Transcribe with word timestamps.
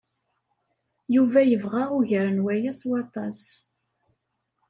Yuba 1.15 1.39
yebɣa 1.49 1.83
ugar 1.97 2.25
n 2.35 2.43
waya 2.45 2.71
s 2.79 2.81
waṭas. 2.89 3.41